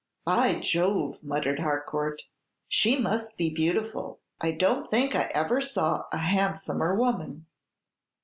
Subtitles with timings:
[0.25, 2.23] "By Jove!" muttered Harcourt,
[2.67, 7.45] "she must be beautiful; I don't think I ever saw a handsomer woman!"